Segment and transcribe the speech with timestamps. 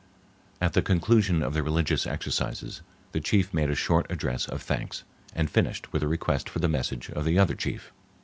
[0.59, 5.03] At the conclusion of the religious exercises the chief made a short address of thanks,
[5.35, 7.93] and finished with a request for the message of the other chief.